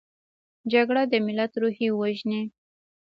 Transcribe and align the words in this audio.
جګړه 0.71 1.03
د 1.11 1.13
ملت 1.27 1.51
روح 1.61 1.77
وژني 1.99 2.41